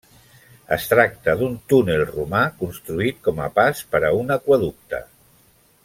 Es 0.75 0.87
tracta 0.93 1.35
d'un 1.41 1.57
túnel 1.73 2.05
romà 2.13 2.41
construït 2.63 3.21
com 3.29 3.43
a 3.49 3.51
pas 3.61 3.85
per 3.93 4.03
a 4.09 4.11
un 4.23 4.39
aqüeducte. 4.39 5.05